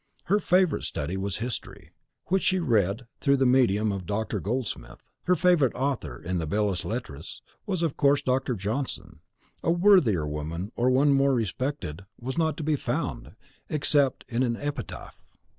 [0.23, 1.91] Her favourite study was history,
[2.25, 4.39] which she read through the medium of Dr.
[4.39, 5.11] Goldsmith.
[5.25, 8.55] Her favourite author in the belles lettres was, of course, Dr.
[8.55, 9.19] Johnson.
[9.61, 13.35] A worthier woman, or one more respected, was not to be found,
[13.69, 15.21] except in an epitaph!